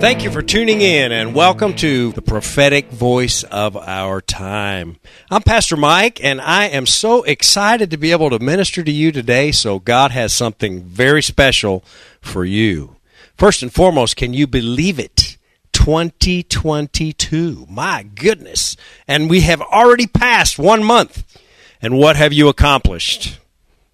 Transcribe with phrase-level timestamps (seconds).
[0.00, 4.96] Thank you for tuning in and welcome to the prophetic voice of our time.
[5.30, 9.12] I'm Pastor Mike and I am so excited to be able to minister to you
[9.12, 9.52] today.
[9.52, 11.84] So God has something very special
[12.22, 12.96] for you.
[13.36, 15.36] First and foremost, can you believe it?
[15.74, 17.66] 2022.
[17.68, 18.78] My goodness.
[19.06, 21.40] And we have already passed one month.
[21.82, 23.38] And what have you accomplished?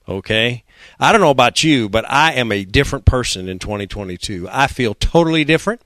[0.08, 0.62] Okay.
[1.00, 4.48] I don't know about you, but I am a different person in 2022.
[4.48, 5.82] I feel totally different.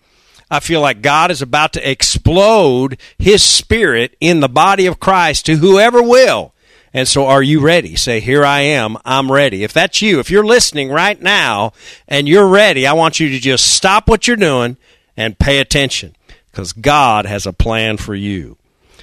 [0.50, 5.46] I feel like God is about to explode his spirit in the body of Christ
[5.46, 6.52] to whoever will.
[6.92, 7.94] And so are you ready?
[7.94, 8.96] Say, here I am.
[9.04, 9.62] I'm ready.
[9.62, 11.72] If that's you, if you're listening right now
[12.08, 14.76] and you're ready, I want you to just stop what you're doing
[15.16, 16.16] and pay attention
[16.50, 18.56] because God has a plan for you.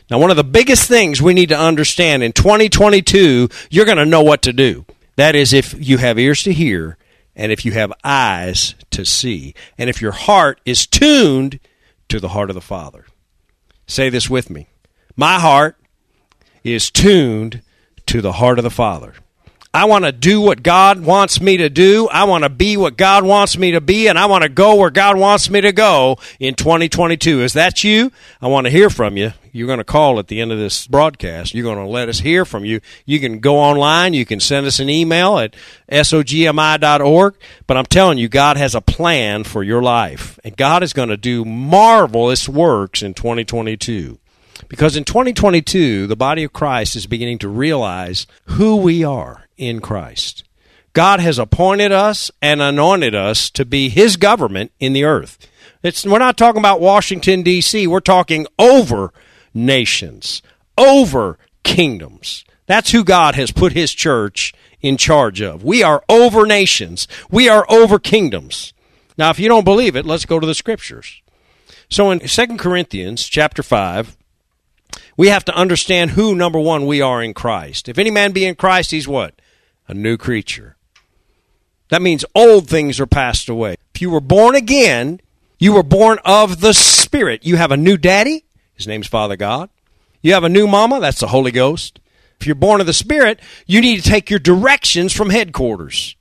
[0.10, 4.06] Now, one of the biggest things we need to understand in 2022, you're going to
[4.06, 4.86] know what to do.
[5.16, 6.98] That is if you have ears to hear
[7.38, 11.60] and if you have eyes to see, and if your heart is tuned
[12.10, 13.06] to the heart of the Father.
[13.86, 14.68] Say this with me.
[15.16, 15.78] My heart
[16.64, 17.62] is tuned
[18.08, 19.14] to the heart of the Father.
[19.74, 22.08] I want to do what God wants me to do.
[22.08, 24.76] I want to be what God wants me to be, and I want to go
[24.76, 27.44] where God wants me to go in 2022.
[27.44, 28.12] Is that you?
[28.42, 29.34] I want to hear from you.
[29.52, 31.54] You're going to call at the end of this broadcast.
[31.54, 32.80] You're going to let us hear from you.
[33.06, 34.14] You can go online.
[34.14, 35.56] You can send us an email at
[35.92, 37.36] sogmi.org.
[37.66, 41.10] But I'm telling you, God has a plan for your life, and God is going
[41.10, 44.18] to do marvelous works in 2022.
[44.70, 49.82] Because in 2022, the body of Christ is beginning to realize who we are in
[49.82, 50.44] Christ.
[50.94, 55.38] God has appointed us and anointed us to be His government in the earth.
[55.84, 59.14] It's, we're not talking about Washington, D.C., we're talking over
[59.54, 60.42] nations,
[60.78, 62.46] over kingdoms.
[62.66, 65.64] That's who God has put His church in charge of.
[65.64, 68.74] We are over nations, we are over kingdoms.
[69.18, 71.22] Now, if you don't believe it, let's go to the scriptures.
[71.90, 74.16] So in 2 Corinthians chapter 5,
[75.16, 77.90] we have to understand who, number one, we are in Christ.
[77.90, 79.34] If any man be in Christ, he's what?
[79.88, 80.76] A new creature.
[81.90, 83.78] That means old things are passed away.
[83.96, 85.22] If you were born again,
[85.60, 87.46] you were born of the Spirit.
[87.46, 88.46] You have a new daddy.
[88.76, 89.70] His name's Father God.
[90.22, 91.00] You have a new mama.
[91.00, 92.00] That's the Holy Ghost.
[92.40, 96.16] If you're born of the Spirit, you need to take your directions from headquarters.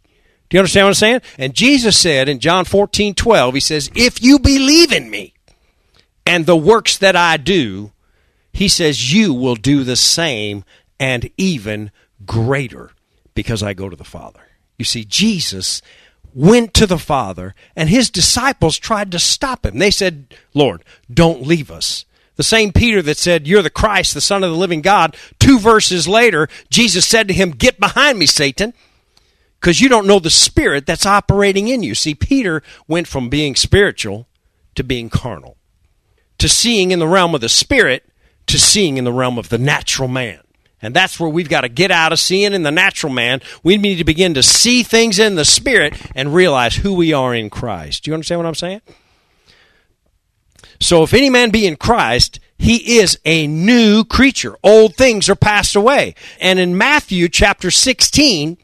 [0.49, 1.21] Do you understand what I'm saying?
[1.39, 5.35] And Jesus said in John 14, 12, He says, If you believe in me
[6.25, 7.93] and the works that I do,
[8.53, 10.65] he says, You will do the same
[10.99, 11.91] and even
[12.25, 12.93] greater
[13.37, 14.41] because I go to the Father.
[14.77, 15.81] You see, Jesus
[16.35, 19.79] went to the Father, and his disciples tried to stop him.
[19.79, 20.83] They said, Lord,
[21.13, 22.05] don't leave us.
[22.35, 25.61] The same Peter that said, You're the Christ, the Son of the living God, two
[25.61, 28.75] verses later, Jesus said to him, Get behind me, Satan,
[29.61, 31.95] because you don't know the spirit that's operating in you.
[31.95, 34.27] See, Peter went from being spiritual
[34.75, 35.57] to being carnal,
[36.39, 38.03] to seeing in the realm of the spirit
[38.49, 40.41] to seeing in the realm of the natural man.
[40.87, 43.41] And that's where we've got to get out of seeing in the natural man.
[43.63, 47.35] We need to begin to see things in the spirit and realize who we are
[47.35, 48.05] in Christ.
[48.05, 48.81] Do you understand what I'm saying?
[50.81, 54.57] So if any man be in Christ, he is a new creature.
[54.63, 56.15] Old things are passed away.
[56.41, 58.57] And in Matthew chapter 16,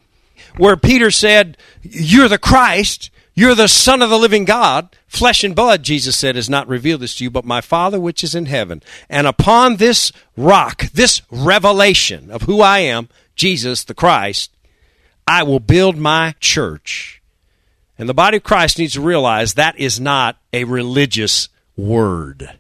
[0.56, 4.94] where Peter said, You're the Christ, you're the Son of the living God.
[5.06, 8.22] Flesh and blood, Jesus said, has not revealed this to you, but my Father which
[8.22, 8.82] is in heaven.
[9.08, 14.54] And upon this rock, this revelation of who I am, Jesus the Christ,
[15.26, 17.22] I will build my church.
[17.98, 22.58] And the body of Christ needs to realize that is not a religious word.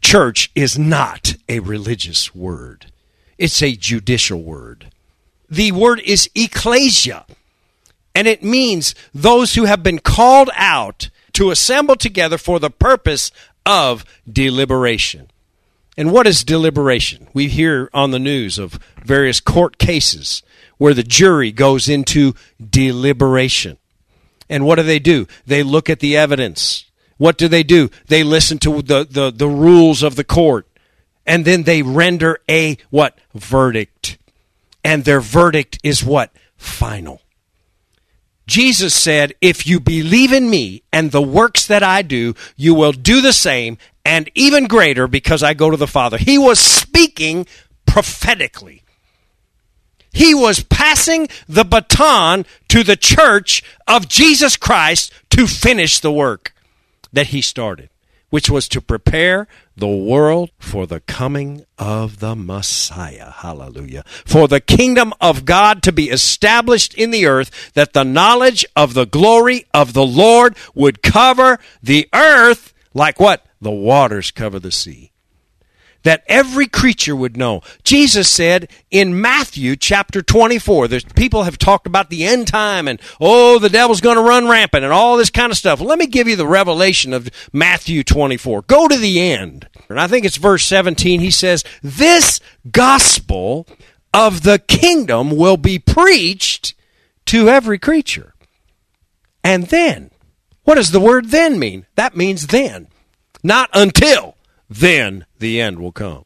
[0.00, 2.86] Church is not a religious word.
[3.38, 4.90] It's a judicial word.
[5.48, 7.26] The word is ecclesia
[8.14, 13.30] and it means those who have been called out to assemble together for the purpose
[13.64, 15.30] of deliberation.
[15.96, 17.28] And what is deliberation?
[17.32, 20.42] We hear on the news of various court cases
[20.78, 23.76] where the jury goes into deliberation.
[24.48, 25.26] And what do they do?
[25.46, 26.86] They look at the evidence.
[27.18, 27.90] What do they do?
[28.06, 30.66] They listen to the, the, the rules of the court.
[31.26, 33.16] And then they render a what?
[33.34, 34.16] Verdict.
[34.82, 36.32] And their verdict is what?
[36.56, 37.20] Final.
[38.50, 42.90] Jesus said, If you believe in me and the works that I do, you will
[42.90, 46.18] do the same and even greater because I go to the Father.
[46.18, 47.46] He was speaking
[47.86, 48.82] prophetically.
[50.12, 56.52] He was passing the baton to the church of Jesus Christ to finish the work
[57.12, 57.88] that he started,
[58.30, 59.46] which was to prepare
[59.80, 63.30] the world for the coming of the Messiah.
[63.30, 64.04] Hallelujah.
[64.24, 68.94] For the kingdom of God to be established in the earth, that the knowledge of
[68.94, 73.44] the glory of the Lord would cover the earth like what?
[73.60, 75.09] The waters cover the sea
[76.02, 77.62] that every creature would know.
[77.84, 83.00] Jesus said in Matthew chapter 24, there's, people have talked about the end time and,
[83.20, 85.80] oh, the devil's going to run rampant and all this kind of stuff.
[85.80, 88.62] Let me give you the revelation of Matthew 24.
[88.62, 89.68] Go to the end.
[89.88, 91.20] And I think it's verse 17.
[91.20, 93.66] He says, This gospel
[94.12, 96.74] of the kingdom will be preached
[97.26, 98.34] to every creature.
[99.42, 100.10] And then,
[100.64, 101.86] what does the word then mean?
[101.94, 102.88] That means then,
[103.42, 104.36] not until
[104.70, 106.24] then the end will come.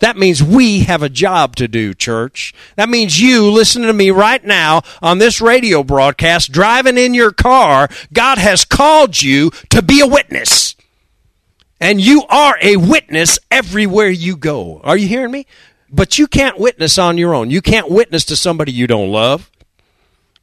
[0.00, 2.54] That means we have a job to do, church.
[2.76, 7.32] That means you listening to me right now on this radio broadcast, driving in your
[7.32, 10.76] car, God has called you to be a witness.
[11.80, 14.80] And you are a witness everywhere you go.
[14.82, 15.46] Are you hearing me?
[15.90, 17.50] But you can't witness on your own.
[17.50, 19.50] You can't witness to somebody you don't love.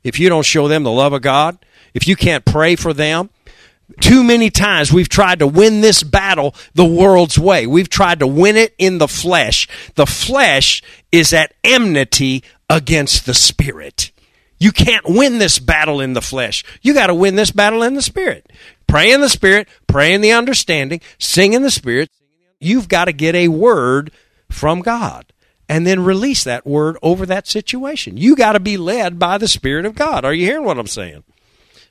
[0.04, 1.58] If you don't show them the love of God,
[1.94, 3.30] if you can't pray for them,
[4.02, 7.68] too many times we've tried to win this battle the world's way.
[7.68, 9.68] We've tried to win it in the flesh.
[9.96, 14.12] The flesh is at enmity against the spirit.
[14.60, 16.64] You can't win this battle in the flesh.
[16.82, 18.52] You got to win this battle in the spirit.
[18.88, 22.10] Pray in the spirit, pray in the understanding, sing in the spirit.
[22.60, 24.12] You've got to get a word
[24.50, 25.34] from God
[25.68, 28.18] and then release that word over that situation.
[28.18, 30.24] You got to be led by the spirit of God.
[30.24, 31.24] Are you hearing what I'm saying?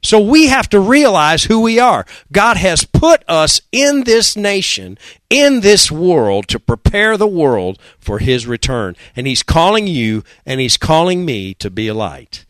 [0.05, 2.05] So we have to realize who we are.
[2.31, 4.99] God has put us in this nation,
[5.31, 8.97] in this world, to prepare the world for His return.
[9.17, 12.45] And He's calling you and He's calling me to be a light.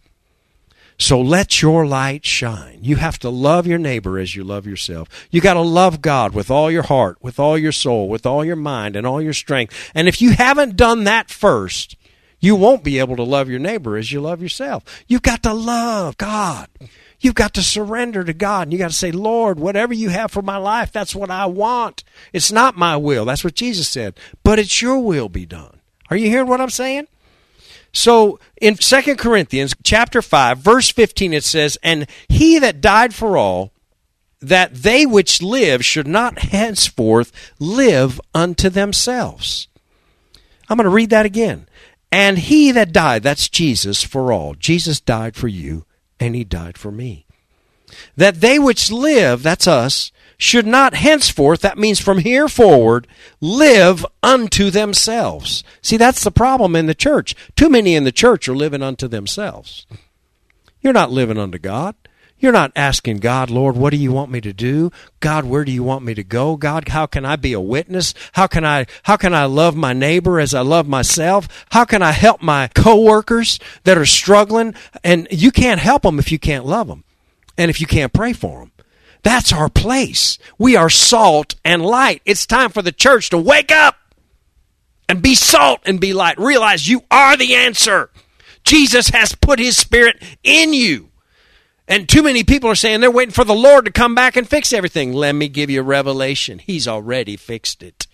[0.99, 2.81] So let your light shine.
[2.83, 5.09] You have to love your neighbor as you love yourself.
[5.31, 8.45] You got to love God with all your heart, with all your soul, with all
[8.45, 9.93] your mind, and all your strength.
[9.95, 11.97] And if you haven't done that first,
[12.41, 15.05] you won't be able to love your neighbor as you love yourself.
[15.07, 16.69] You've got to love God.
[17.25, 18.65] You've got to surrender to God.
[18.65, 21.47] And you got to say, Lord, whatever you have for my life, that's what I
[21.47, 22.05] want.
[22.35, 23.25] It's not my will.
[23.25, 24.15] That's what Jesus said.
[24.43, 25.81] But it's your will be done.
[26.11, 27.07] Are you hearing what I'm saying?
[27.95, 33.39] So in 2 Corinthians chapter 5, verse 15, it says, And he that died for
[33.39, 33.73] all,
[34.43, 39.69] that they which live should not henceforth live unto themselves.
[40.69, 41.69] I'm going to read that again.
[42.13, 44.53] And he that died, that's Jesus for all.
[44.53, 45.87] Jesus died for you
[46.21, 47.27] and he died for me.
[48.17, 53.07] That they which live, that's us, should not henceforth, that means from here forward,
[53.41, 55.63] live unto themselves.
[55.81, 57.35] See, that's the problem in the church.
[57.57, 59.87] Too many in the church are living unto themselves.
[60.81, 61.95] You're not living unto God.
[62.45, 64.93] You're not asking God, Lord, what do you want me to do?
[65.21, 66.59] God, where do you want me to go?
[66.59, 68.13] God, how can I be a witness?
[68.35, 71.49] How can I how can I love my neighbor as I love myself?
[71.71, 74.75] How can I help my coworkers that are struggling?
[75.03, 77.05] And you can't help them if you can't love them.
[77.57, 78.73] And if you can't pray for them.
[79.23, 80.37] That's our place.
[80.59, 82.21] We are salt and light.
[82.27, 83.97] It's time for the church to wake up
[85.09, 86.39] and be salt and be light.
[86.39, 88.11] Realize you are the answer.
[88.65, 91.09] Jesus has put his spirit in you.
[91.87, 94.49] And too many people are saying they're waiting for the Lord to come back and
[94.49, 95.13] fix everything.
[95.13, 96.59] Let me give you a revelation.
[96.59, 98.07] He's already fixed it.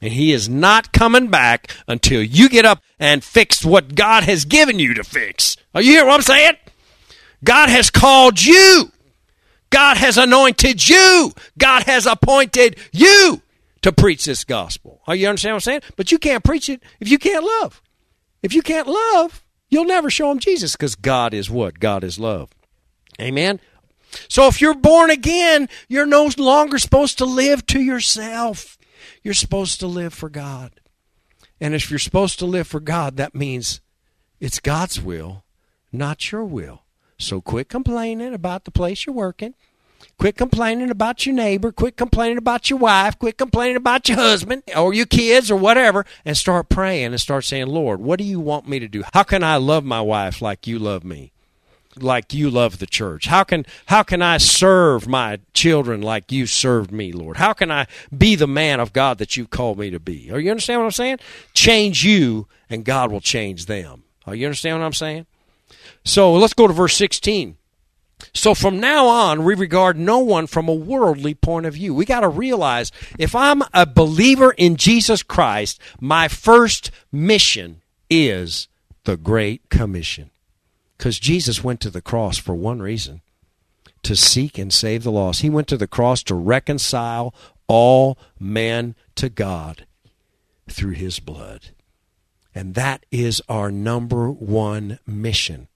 [0.00, 4.44] And He is not coming back until you get up and fix what God has
[4.44, 5.56] given you to fix.
[5.74, 6.54] Are you hearing what I'm saying?
[7.44, 8.90] God has called you.
[9.70, 11.32] God has anointed you.
[11.58, 13.42] God has appointed you
[13.82, 15.00] to preach this gospel.
[15.06, 15.80] Are you understand what I'm saying?
[15.96, 17.82] But you can't preach it if you can't love.
[18.42, 21.78] If you can't love, you'll never show them Jesus because God is what?
[21.78, 22.50] God is love.
[23.20, 23.60] Amen.
[24.28, 28.78] So if you're born again, you're no longer supposed to live to yourself.
[29.22, 30.72] You're supposed to live for God.
[31.60, 33.80] And if you're supposed to live for God, that means
[34.40, 35.44] it's God's will,
[35.92, 36.82] not your will.
[37.18, 39.54] So quit complaining about the place you're working.
[40.18, 41.70] Quit complaining about your neighbor.
[41.70, 43.18] Quit complaining about your wife.
[43.18, 46.04] Quit complaining about your husband or your kids or whatever.
[46.24, 49.04] And start praying and start saying, Lord, what do you want me to do?
[49.12, 51.31] How can I love my wife like you love me?
[51.96, 53.26] Like you love the church?
[53.26, 57.36] How can how can I serve my children like you served me, Lord?
[57.36, 60.30] How can I be the man of God that you called me to be?
[60.30, 61.18] Are you understand what I'm saying?
[61.52, 64.04] Change you and God will change them.
[64.26, 65.26] Are you understand what I'm saying?
[66.04, 67.56] So let's go to verse 16.
[68.32, 71.94] So from now on, we regard no one from a worldly point of view.
[71.94, 78.68] We got to realize if I'm a believer in Jesus Christ, my first mission is
[79.04, 80.30] the Great Commission.
[81.02, 83.22] Because Jesus went to the cross for one reason
[84.04, 85.40] to seek and save the lost.
[85.42, 87.34] He went to the cross to reconcile
[87.66, 89.84] all men to God
[90.70, 91.70] through his blood.
[92.54, 95.66] And that is our number one mission.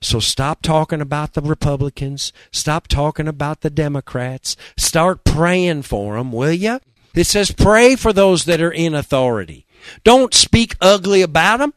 [0.00, 2.32] So stop talking about the Republicans.
[2.50, 4.56] Stop talking about the Democrats.
[4.76, 6.80] Start praying for them, will you?
[7.14, 9.64] It says pray for those that are in authority.
[10.02, 11.72] Don't speak ugly about them.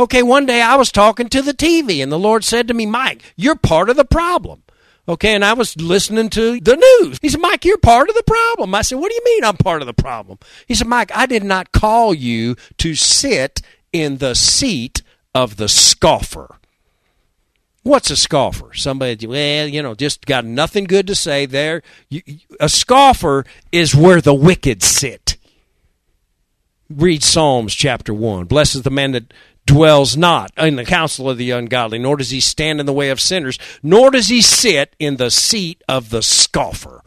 [0.00, 2.86] Okay, one day I was talking to the TV and the Lord said to me,
[2.86, 4.62] Mike, you're part of the problem.
[5.06, 7.18] Okay, and I was listening to the news.
[7.20, 8.74] He said, Mike, you're part of the problem.
[8.74, 10.38] I said, What do you mean I'm part of the problem?
[10.66, 13.60] He said, Mike, I did not call you to sit
[13.92, 15.02] in the seat
[15.34, 16.56] of the scoffer.
[17.82, 18.72] What's a scoffer?
[18.72, 21.82] Somebody, well, you know, just got nothing good to say there.
[22.08, 22.22] You,
[22.58, 25.36] a scoffer is where the wicked sit.
[26.88, 28.46] Read Psalms chapter 1.
[28.46, 29.32] Blessed is the man that
[29.70, 33.08] dwells not in the counsel of the ungodly, nor does he stand in the way
[33.10, 37.02] of sinners, nor does he sit in the seat of the scoffer.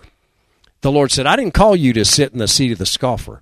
[0.79, 3.41] The Lord said, I didn't call you to sit in the seat of the scoffer.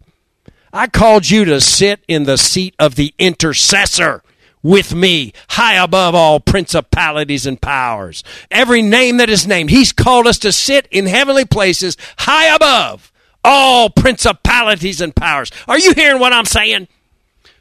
[0.74, 4.24] I called you to sit in the seat of the intercessor
[4.64, 8.24] with me, high above all principalities and powers.
[8.50, 13.12] Every name that is named, He's called us to sit in heavenly places, high above
[13.44, 15.52] all principalities and powers.
[15.68, 16.88] Are you hearing what I'm saying?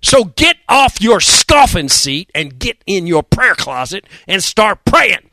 [0.02, 5.30] So get off your scoffing seat and get in your prayer closet and start praying.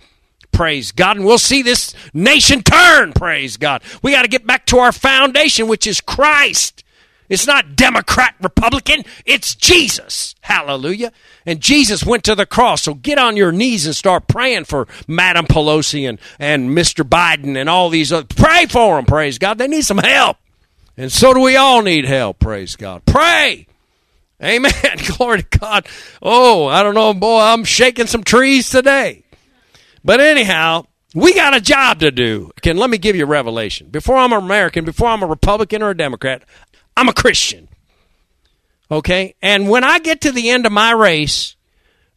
[0.52, 1.18] Praise God.
[1.18, 3.14] And we'll see this nation turn.
[3.14, 3.84] Praise God.
[4.02, 6.84] We got to get back to our foundation, which is Christ.
[7.30, 9.04] It's not Democrat, Republican.
[9.26, 10.34] It's Jesus.
[10.42, 11.12] Hallelujah.
[11.46, 12.84] And Jesus went to the cross.
[12.84, 17.08] So get on your knees and start praying for Madam Pelosi and, and Mr.
[17.08, 18.28] Biden and all these other.
[18.28, 19.06] Pray for them.
[19.06, 19.58] Praise God.
[19.58, 20.38] They need some help.
[20.96, 22.40] And so do we all need help.
[22.40, 23.04] Praise God.
[23.06, 23.68] Pray.
[24.44, 24.72] Amen.
[25.18, 25.88] Glory to God.
[26.22, 27.40] Oh, I don't know, boy.
[27.40, 29.24] I'm shaking some trees today.
[30.04, 32.52] But anyhow, we got a job to do.
[32.62, 33.90] Can let me give you a revelation.
[33.90, 36.44] Before I'm an American, before I'm a Republican or a Democrat,
[36.96, 37.68] I'm a Christian.
[38.92, 39.36] Okay?
[39.42, 41.56] And when I get to the end of my race,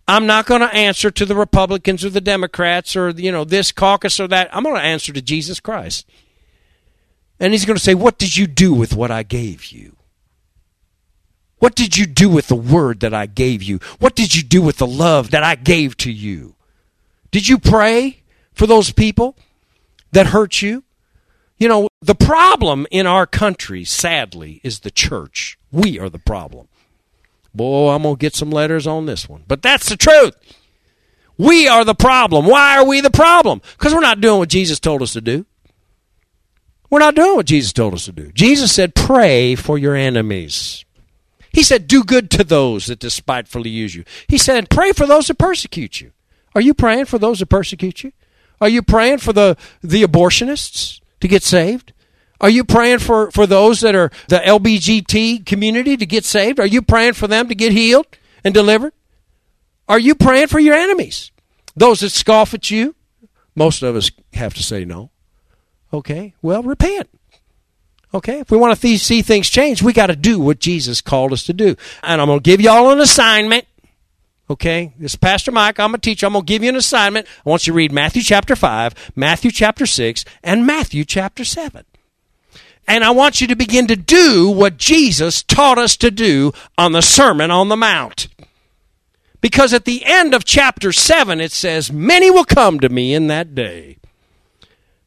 [0.07, 3.73] I'm not going to answer to the Republicans or the Democrats or, you know, this
[3.73, 4.55] caucus or that.
[4.55, 6.07] I'm going to answer to Jesus Christ.
[7.39, 9.97] And he's going to say, What did you do with what I gave you?
[11.61, 13.79] What did you do with the word that I gave you?
[13.99, 16.57] What did you do with the love that I gave to you?
[17.31, 19.37] Did you pray for those people
[20.13, 20.83] that hurt you?
[21.59, 25.59] You know, the problem in our country, sadly, is the church.
[25.71, 26.67] We are the problem.
[27.55, 29.45] Boy, I'm going to get some letters on this one.
[29.47, 30.35] But that's the truth.
[31.37, 32.47] We are the problem.
[32.47, 33.61] Why are we the problem?
[33.79, 35.45] Because we're not doing what Jesus told us to do.
[36.89, 38.33] We're not doing what Jesus told us to do.
[38.33, 40.85] Jesus said, pray for your enemies.
[41.53, 44.05] He said, do good to those that despitefully use you.
[44.29, 46.13] He said, pray for those that persecute you.
[46.55, 48.13] Are you praying for those that persecute you?
[48.61, 51.01] Are you praying for the, the abortionists?
[51.21, 51.93] to get saved?
[52.41, 56.59] Are you praying for, for those that are the LBGT community to get saved?
[56.59, 58.07] Are you praying for them to get healed
[58.43, 58.95] and delivered?
[59.89, 61.31] Are you praying for your enemies?
[61.77, 62.95] Those that scoff at you?
[63.55, 65.11] Most of us have to say no.
[65.93, 67.11] Okay, well, repent.
[68.13, 71.33] Okay, if we want to see things change, we got to do what Jesus called
[71.33, 71.77] us to do.
[72.03, 73.67] And I'm going to give you all an assignment.
[74.49, 75.79] Okay, this is Pastor Mike.
[75.79, 76.27] I'm a teacher.
[76.27, 77.29] I'm going to give you an assignment.
[77.47, 81.85] I want you to read Matthew chapter 5, Matthew chapter 6, and Matthew chapter 7.
[82.89, 86.91] And I want you to begin to do what Jesus taught us to do on
[86.91, 88.27] the Sermon on the Mount.
[89.41, 93.29] Because at the end of chapter 7, it says, Many will come to me in
[93.29, 93.99] that day.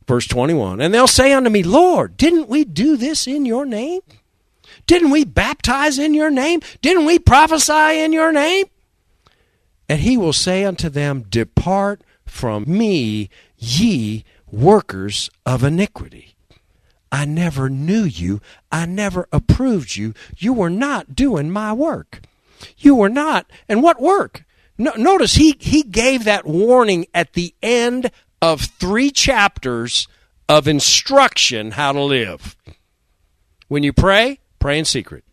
[0.08, 0.82] Verse 21.
[0.82, 4.02] And they'll say unto me, Lord, didn't we do this in your name?
[4.86, 6.62] Didn't we baptize in your name?
[6.82, 8.66] Didn't we prophesy in your name?
[9.88, 16.36] And he will say unto them, Depart from me, ye workers of iniquity.
[17.12, 18.42] I never knew you.
[18.72, 20.14] I never approved you.
[20.36, 22.22] You were not doing my work.
[22.78, 23.46] You were not.
[23.70, 24.44] And what work?
[24.78, 28.10] No, notice he, he gave that warning at the end
[28.44, 30.10] of three chapters
[30.50, 32.58] of instruction how to live.
[33.70, 35.24] When you pray, pray in secret.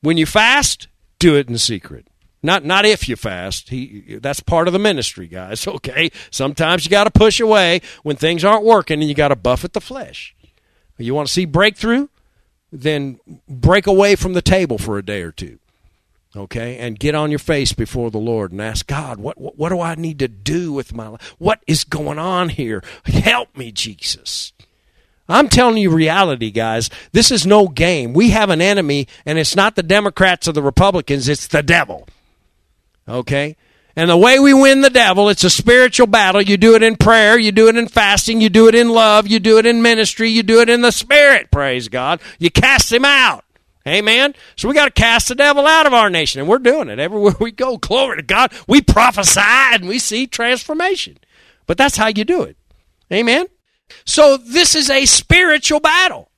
[0.00, 0.88] When you fast,
[1.20, 2.08] do it in secret.
[2.42, 3.70] Not not if you fast.
[3.70, 5.66] He that's part of the ministry, guys.
[5.78, 6.10] Okay.
[6.30, 9.72] Sometimes you got to push away when things aren't working and you got to buffet
[9.72, 10.34] the flesh.
[10.98, 12.08] You want to see breakthrough?
[12.72, 15.60] Then break away from the table for a day or two.
[16.36, 16.76] Okay?
[16.78, 19.80] And get on your face before the Lord and ask God, what what, what do
[19.80, 21.34] I need to do with my life?
[21.38, 22.82] What is going on here?
[23.04, 24.52] Help me, Jesus.
[25.28, 26.88] I'm telling you reality, guys.
[27.12, 28.14] This is no game.
[28.14, 32.08] We have an enemy, and it's not the Democrats or the Republicans, it's the devil.
[33.06, 33.56] Okay?
[33.94, 36.40] And the way we win the devil, it's a spiritual battle.
[36.40, 39.26] You do it in prayer, you do it in fasting, you do it in love,
[39.26, 42.20] you do it in ministry, you do it in the spirit, praise God.
[42.38, 43.44] You cast him out.
[43.88, 44.34] Amen.
[44.56, 46.98] So we got to cast the devil out of our nation, and we're doing it
[46.98, 47.76] everywhere we go.
[47.78, 48.52] Glory to God.
[48.66, 51.18] We prophesy and we see transformation.
[51.66, 52.56] But that's how you do it.
[53.12, 53.46] Amen.
[54.04, 56.30] So this is a spiritual battle.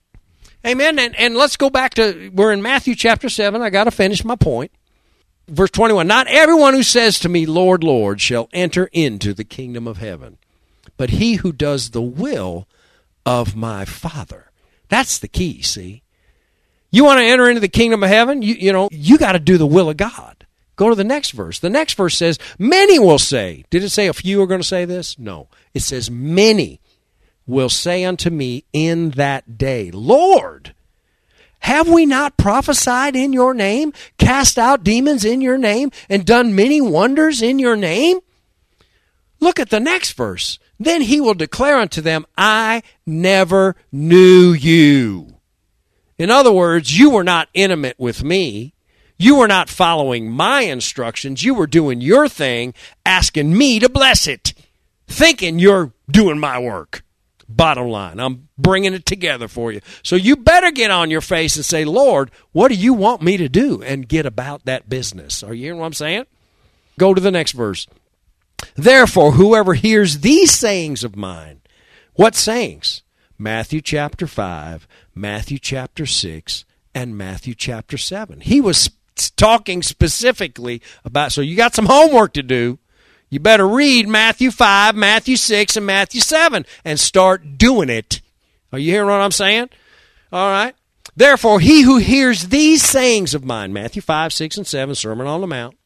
[0.66, 0.98] Amen.
[0.98, 3.62] And, and let's go back to, we're in Matthew chapter 7.
[3.62, 4.70] I got to finish my point.
[5.48, 9.88] Verse 21 Not everyone who says to me, Lord, Lord, shall enter into the kingdom
[9.88, 10.38] of heaven,
[10.96, 12.68] but he who does the will
[13.26, 14.50] of my Father.
[14.88, 16.02] That's the key, see?
[16.90, 18.42] You want to enter into the kingdom of heaven?
[18.42, 20.46] You, you know, you got to do the will of God.
[20.76, 21.58] Go to the next verse.
[21.58, 23.64] The next verse says, Many will say.
[23.70, 25.18] Did it say a few are going to say this?
[25.18, 25.48] No.
[25.74, 26.80] It says, Many
[27.46, 30.74] will say unto me in that day, Lord,
[31.60, 36.54] have we not prophesied in your name, cast out demons in your name, and done
[36.54, 38.20] many wonders in your name?
[39.38, 40.58] Look at the next verse.
[40.78, 45.29] Then he will declare unto them, I never knew you.
[46.20, 48.74] In other words, you were not intimate with me.
[49.16, 51.42] You were not following my instructions.
[51.42, 52.74] You were doing your thing,
[53.06, 54.52] asking me to bless it,
[55.06, 57.04] thinking you're doing my work.
[57.48, 59.80] Bottom line, I'm bringing it together for you.
[60.02, 63.38] So you better get on your face and say, Lord, what do you want me
[63.38, 63.82] to do?
[63.82, 65.42] And get about that business.
[65.42, 66.26] Are you hearing what I'm saying?
[66.98, 67.86] Go to the next verse.
[68.74, 71.62] Therefore, whoever hears these sayings of mine,
[72.12, 73.04] what sayings?
[73.40, 78.40] Matthew chapter 5, Matthew chapter 6, and Matthew chapter 7.
[78.40, 78.90] He was
[79.36, 82.78] talking specifically about, so you got some homework to do.
[83.28, 88.20] You better read Matthew 5, Matthew 6, and Matthew 7 and start doing it.
[88.72, 89.70] Are you hearing what I'm saying?
[90.32, 90.74] All right.
[91.14, 95.40] Therefore, he who hears these sayings of mine, Matthew 5, 6, and 7, Sermon on
[95.40, 95.76] the Mount,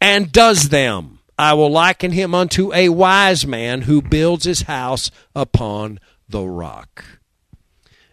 [0.00, 5.10] and does them, I will liken him unto a wise man who builds his house
[5.34, 7.04] upon the rock.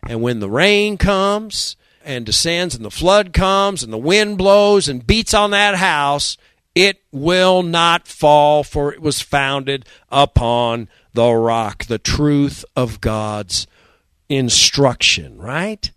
[0.08, 4.88] And when the rain comes and descends, and the flood comes, and the wind blows
[4.88, 6.38] and beats on that house,
[6.74, 13.68] it will not fall, for it was founded upon the rock, the truth of God's
[14.30, 15.92] instruction, right?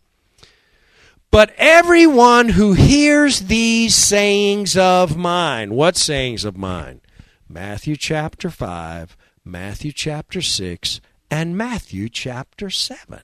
[1.31, 7.01] But everyone who hears these sayings of mine, what sayings of mine?
[7.49, 13.23] Matthew chapter 5, Matthew chapter 6, and Matthew chapter 7.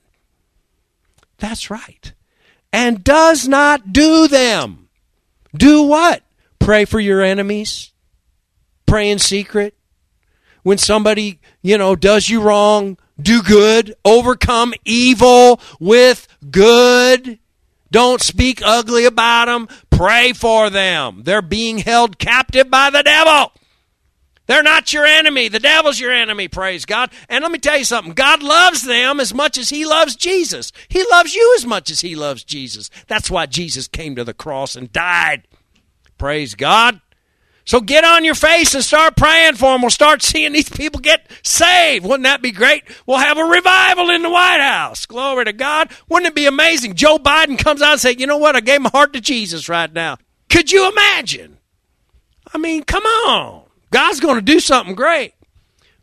[1.41, 2.13] That's right.
[2.71, 4.87] And does not do them.
[5.53, 6.21] Do what?
[6.59, 7.91] Pray for your enemies.
[8.85, 9.73] Pray in secret.
[10.61, 13.95] When somebody, you know, does you wrong, do good.
[14.05, 17.39] Overcome evil with good.
[17.89, 19.67] Don't speak ugly about them.
[19.89, 21.23] Pray for them.
[21.23, 23.51] They're being held captive by the devil.
[24.51, 25.47] They're not your enemy.
[25.47, 27.09] The devil's your enemy, praise God.
[27.29, 30.73] And let me tell you something God loves them as much as he loves Jesus.
[30.89, 32.89] He loves you as much as he loves Jesus.
[33.07, 35.47] That's why Jesus came to the cross and died.
[36.17, 36.99] Praise God.
[37.63, 39.83] So get on your face and start praying for them.
[39.83, 42.03] We'll start seeing these people get saved.
[42.03, 42.83] Wouldn't that be great?
[43.05, 45.05] We'll have a revival in the White House.
[45.05, 45.93] Glory to God.
[46.09, 46.95] Wouldn't it be amazing?
[46.95, 48.57] Joe Biden comes out and says, you know what?
[48.57, 50.17] I gave my heart to Jesus right now.
[50.49, 51.57] Could you imagine?
[52.53, 53.60] I mean, come on.
[53.91, 55.33] God's going to do something great.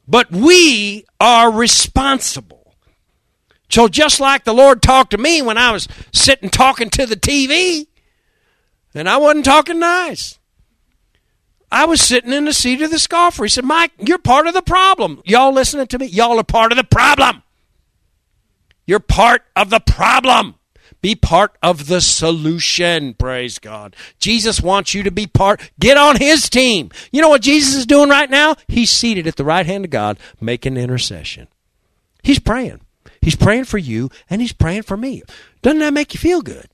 [0.07, 2.75] But we are responsible.
[3.71, 7.17] So just like the Lord talked to me when I was sitting talking to the
[7.17, 7.87] TV,
[8.95, 10.39] and I wasn't talking nice.
[11.71, 13.45] I was sitting in the seat of the scoffer.
[13.45, 15.21] He said, Mike, you're part of the problem.
[15.27, 16.07] Y'all listening to me?
[16.07, 17.43] Y'all are part of the problem.
[18.87, 20.55] You're part of the problem.
[21.01, 23.15] Be part of the solution.
[23.15, 23.95] Praise God.
[24.19, 25.71] Jesus wants you to be part.
[25.79, 26.91] Get on his team.
[27.13, 28.57] You know what Jesus is doing right now?
[28.67, 31.49] He's seated at the right hand of God making intercession.
[32.23, 32.81] He's praying.
[33.21, 35.23] He's praying for you and he's praying for me.
[35.63, 36.69] Doesn't that make you feel good?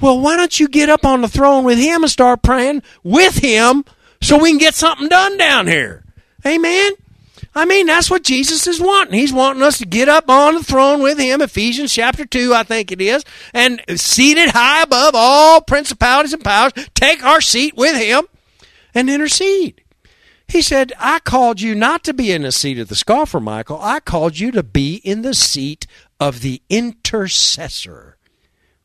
[0.00, 3.38] Well, why don't you get up on the throne with him and start praying with
[3.38, 3.84] him
[4.22, 6.04] so we can get something done down here?
[6.46, 6.92] Amen.
[7.54, 9.18] I mean, that's what Jesus is wanting.
[9.18, 12.62] He's wanting us to get up on the throne with him, Ephesians chapter 2, I
[12.62, 17.96] think it is, and seated high above all principalities and powers, take our seat with
[17.96, 18.24] him
[18.94, 19.82] and intercede.
[20.46, 23.78] He said, I called you not to be in the seat of the scoffer, Michael.
[23.82, 25.86] I called you to be in the seat
[26.18, 28.16] of the intercessor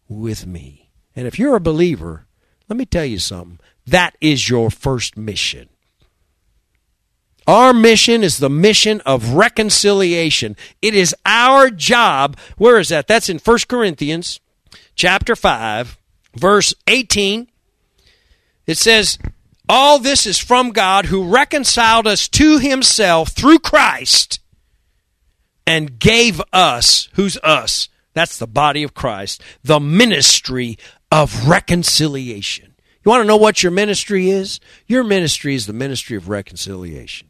[0.09, 0.91] with me.
[1.15, 2.27] And if you're a believer,
[2.67, 3.59] let me tell you something.
[3.85, 5.69] That is your first mission.
[7.45, 10.55] Our mission is the mission of reconciliation.
[10.81, 12.37] It is our job.
[12.57, 13.07] Where is that?
[13.07, 14.39] That's in 1 Corinthians
[14.95, 15.97] chapter 5,
[16.35, 17.49] verse 18.
[18.65, 19.17] It says,
[19.67, 24.39] All this is from God who reconciled us to himself through Christ
[25.67, 27.89] and gave us, who's us?
[28.13, 30.77] That's the body of Christ, the ministry
[31.11, 32.73] of reconciliation.
[33.03, 34.59] You want to know what your ministry is?
[34.87, 37.29] Your ministry is the ministry of reconciliation.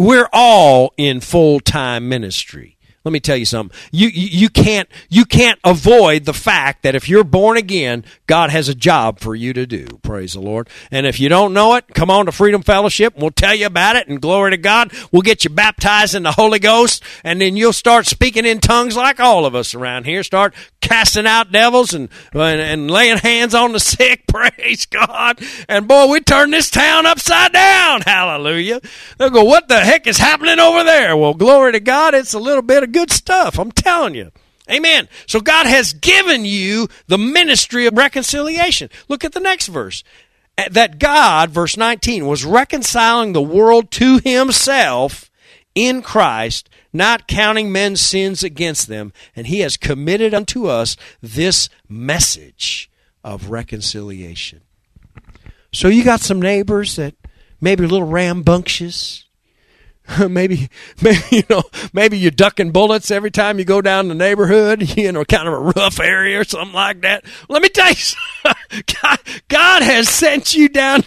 [0.00, 2.78] We're all in full time ministry.
[3.02, 3.76] Let me tell you something.
[3.90, 8.50] You, you, you can't you can't avoid the fact that if you're born again, God
[8.50, 9.86] has a job for you to do.
[10.02, 10.68] Praise the Lord.
[10.90, 13.14] And if you don't know it, come on to Freedom Fellowship.
[13.16, 14.08] We'll tell you about it.
[14.08, 17.72] And glory to God, we'll get you baptized in the Holy Ghost, and then you'll
[17.72, 20.22] start speaking in tongues like all of us around here.
[20.22, 24.26] Start casting out devils and and, and laying hands on the sick.
[24.28, 25.40] Praise God.
[25.68, 28.02] And boy, we turn this town upside down.
[28.02, 28.80] Hallelujah.
[29.16, 31.16] They'll go, what the heck is happening over there?
[31.16, 32.14] Well, glory to God.
[32.14, 33.58] It's a little bit of good stuff.
[33.58, 34.32] I'm telling you.
[34.70, 35.08] Amen.
[35.26, 38.88] So God has given you the ministry of reconciliation.
[39.08, 40.04] Look at the next verse.
[40.70, 45.30] That God, verse 19, was reconciling the world to himself
[45.74, 51.68] in Christ, not counting men's sins against them, and he has committed unto us this
[51.88, 52.90] message
[53.24, 54.60] of reconciliation.
[55.72, 57.14] So you got some neighbors that
[57.60, 59.24] maybe a little rambunctious,
[60.28, 60.68] maybe,
[61.02, 64.96] maybe you know, maybe you're ducking bullets every time you go down the neighborhood.
[65.00, 67.24] You know, kind of a rough area or something like that.
[67.48, 68.44] Let me tell you,
[69.02, 71.04] God, God has sent you down.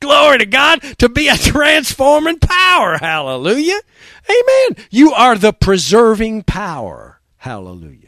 [0.00, 2.98] glory to God to be a transforming power.
[2.98, 3.80] Hallelujah.
[4.28, 4.86] Amen.
[4.90, 7.20] You are the preserving power.
[7.36, 8.05] Hallelujah.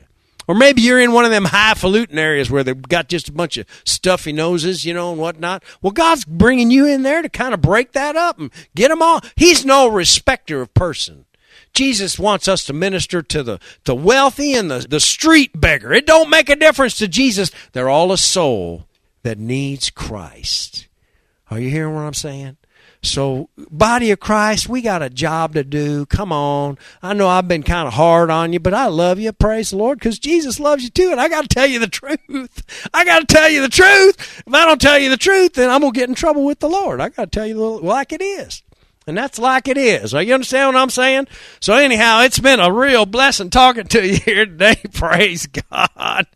[0.49, 3.59] Or maybe you're in one of them highfalutin areas where they've got just a bunch
[3.59, 5.63] of stuffy noses, you know, and whatnot.
[5.83, 9.03] Well, God's bringing you in there to kind of break that up and get them
[9.03, 9.21] all.
[9.37, 11.27] He's no respecter of person.
[11.75, 15.93] Jesus wants us to minister to the, the wealthy and the, the street beggar.
[15.93, 17.51] It don't make a difference to Jesus.
[17.73, 18.87] They're all a soul
[19.23, 20.89] that needs Christ.
[21.51, 22.57] Are you hearing what I'm saying?
[23.03, 26.05] So, body of Christ, we got a job to do.
[26.07, 26.79] Come on.
[27.01, 29.33] I know I've been kind of hard on you, but I love you.
[29.33, 31.11] Praise the Lord, because Jesus loves you too.
[31.13, 32.89] And I got to tell you the truth.
[32.93, 34.43] I got to tell you the truth.
[34.45, 36.59] If I don't tell you the truth, then I'm going to get in trouble with
[36.59, 37.01] the Lord.
[37.01, 38.63] I got to tell you like it is.
[39.07, 40.13] And that's like it is.
[40.13, 41.29] Are you understand what I'm saying?
[41.61, 44.77] So, anyhow, it's been a real blessing talking to you here today.
[44.93, 46.27] Praise God.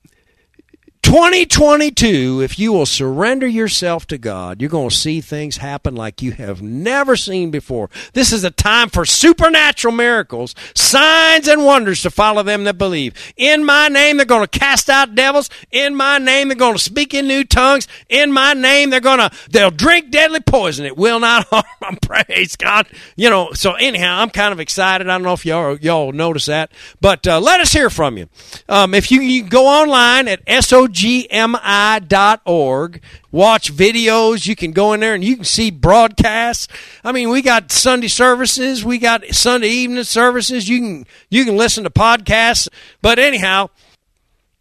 [1.12, 6.22] 2022, if you will surrender yourself to God, you're going to see things happen like
[6.22, 7.90] you have never seen before.
[8.14, 13.12] This is a time for supernatural miracles, signs and wonders to follow them that believe.
[13.36, 15.50] In my name, they're going to cast out devils.
[15.70, 17.86] In my name, they're going to speak in new tongues.
[18.08, 20.86] In my name, they're going to, they'll drink deadly poison.
[20.86, 21.96] It will not harm them.
[22.00, 22.86] Praise God.
[23.16, 25.10] You know, so anyhow, I'm kind of excited.
[25.10, 26.72] I don't know if y'all, y'all notice that,
[27.02, 28.30] but uh, let us hear from you.
[28.66, 33.02] Um, if you, you go online at SOG gmi.org.
[33.30, 34.46] Watch videos.
[34.46, 36.68] You can go in there and you can see broadcasts.
[37.02, 38.84] I mean, we got Sunday services.
[38.84, 40.68] We got Sunday evening services.
[40.68, 42.68] You can, you can listen to podcasts.
[43.00, 43.70] But anyhow,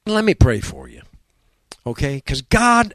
[0.06, 1.02] let me pray for you.
[1.86, 2.16] Okay?
[2.16, 2.94] Because God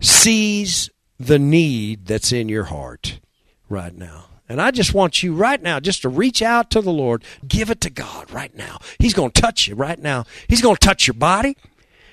[0.00, 3.20] sees the need that's in your heart
[3.68, 4.26] right now.
[4.48, 7.24] And I just want you right now just to reach out to the Lord.
[7.46, 8.78] Give it to God right now.
[8.98, 10.24] He's going to touch you right now.
[10.46, 11.56] He's going to touch your body.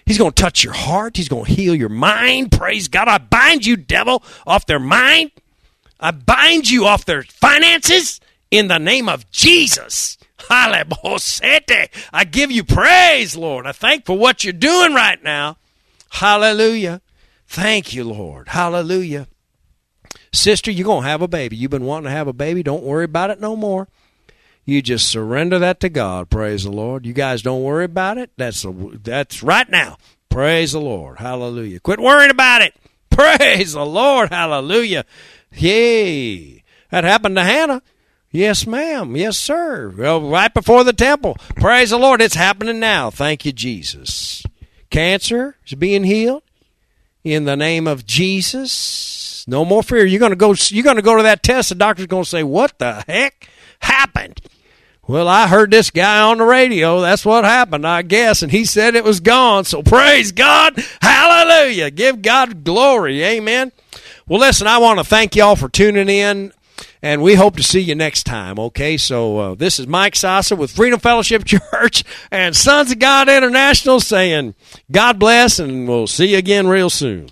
[0.10, 1.17] He's going to touch your heart.
[1.17, 2.52] He's going to heal your mind.
[2.52, 3.08] Praise God.
[3.08, 5.30] I bind you, devil, off their mind.
[6.00, 8.19] I bind you off their finances
[8.50, 10.17] in the name of Jesus.
[10.50, 11.89] Hallelujah.
[12.12, 13.67] I give you praise, Lord.
[13.67, 15.58] I thank for what you're doing right now.
[16.10, 17.02] Hallelujah.
[17.45, 18.48] Thank you, Lord.
[18.48, 19.28] Hallelujah.
[20.34, 21.56] Sister, you're going to have a baby.
[21.56, 22.63] You've been wanting to have a baby.
[22.63, 23.88] Don't worry about it no more.
[24.69, 26.29] You just surrender that to God.
[26.29, 27.03] Praise the Lord.
[27.03, 28.29] You guys don't worry about it.
[28.38, 29.97] That's a, that's right now.
[30.29, 31.17] Praise the Lord.
[31.17, 31.79] Hallelujah.
[31.79, 32.75] Quit worrying about it.
[33.10, 34.29] Praise the Lord.
[34.29, 35.05] Hallelujah.
[35.51, 36.63] Yay.
[36.91, 37.82] That happened to Hannah.
[38.29, 39.15] Yes, ma'am.
[39.15, 39.89] Yes, sir.
[39.89, 41.36] Well, right before the temple.
[41.55, 42.21] Praise the Lord.
[42.21, 43.10] It's happening now.
[43.10, 44.43] Thank you, Jesus.
[44.91, 46.43] Cancer is being healed
[47.23, 49.45] in the name of Jesus.
[49.47, 50.05] No more fear.
[50.05, 50.53] You're gonna go.
[50.67, 51.69] You're gonna go to that test.
[51.69, 54.41] The doctor's gonna say, "What the heck happened?"
[55.10, 57.02] Well, I heard this guy on the radio.
[57.02, 59.65] That's what happened, I guess, and he said it was gone.
[59.65, 61.89] So praise God, Hallelujah!
[61.89, 63.72] Give God glory, Amen.
[64.28, 66.54] Well, listen, I want to thank y'all for tuning in
[67.02, 68.60] and we hope to see you next time.
[68.60, 73.30] Okay, so uh, this is Mike Sasso with Freedom Fellowship Church and Sons of God
[73.30, 74.54] International saying,
[74.91, 77.32] God bless, and we'll see you again real soon.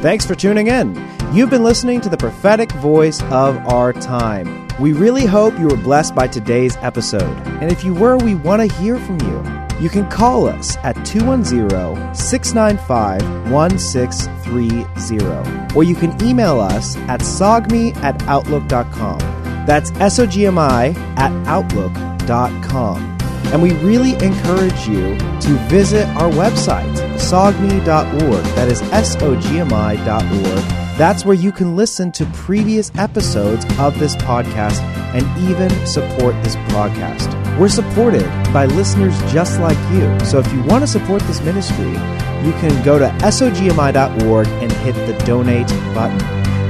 [0.00, 0.96] Thanks for tuning in.
[1.32, 4.65] You've been listening to the prophetic voice of our time.
[4.78, 7.38] We really hope you were blessed by today's episode.
[7.46, 9.42] And if you were, we want to hear from you.
[9.80, 17.96] You can call us at 210 695 1630, or you can email us at sogmi
[17.96, 19.18] at outlook.com.
[19.66, 23.16] That's S O G M I at outlook.com.
[23.52, 28.44] And we really encourage you to visit our website, sogmi.org.
[28.56, 30.75] That is S O G M I.org.
[30.96, 34.80] That's where you can listen to previous episodes of this podcast
[35.12, 37.58] and even support this podcast.
[37.58, 40.18] We're supported by listeners just like you.
[40.24, 44.94] So if you want to support this ministry, you can go to sogmi.org and hit
[45.06, 46.18] the donate button.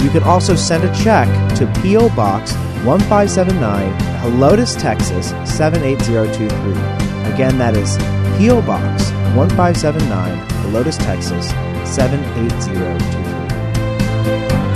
[0.05, 2.09] You can also send a check to P.O.
[2.17, 2.53] Box
[2.85, 7.33] 1579, Helotes, Texas 78023.
[7.33, 7.97] Again, that is
[8.39, 8.63] P.O.
[8.63, 11.49] Box 1579, Helotes, Texas
[11.95, 13.26] 78023.
[14.27, 14.76] Three